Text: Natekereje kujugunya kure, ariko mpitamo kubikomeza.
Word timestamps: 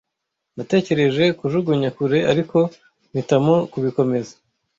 Natekereje 0.57 1.23
kujugunya 1.39 1.89
kure, 1.97 2.19
ariko 2.31 2.57
mpitamo 3.09 3.55
kubikomeza. 3.71 4.33